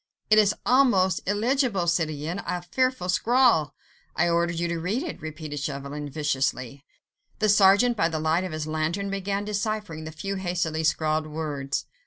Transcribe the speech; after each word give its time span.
"It 0.31 0.39
is 0.39 0.55
almost 0.65 1.21
illegible, 1.27 1.85
citoyen... 1.85 2.39
a 2.43 2.63
fearful 2.63 3.07
scrawl...." 3.07 3.75
"I 4.15 4.29
ordered 4.29 4.57
you 4.57 4.67
to 4.67 4.79
read 4.79 5.03
it," 5.03 5.21
repeated 5.21 5.59
Chauvelin, 5.59 6.09
viciously. 6.09 6.83
The 7.37 7.49
sergeant, 7.49 7.95
by 7.97 8.09
the 8.09 8.17
light 8.19 8.43
of 8.43 8.51
his 8.51 8.65
lantern, 8.65 9.11
began 9.11 9.45
deciphering 9.45 10.05
the 10.05 10.11
few 10.11 10.37
hastily 10.37 10.83
scrawled 10.83 11.27
words. 11.27 11.85